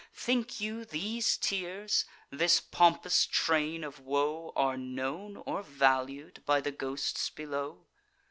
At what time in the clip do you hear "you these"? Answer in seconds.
0.59-1.37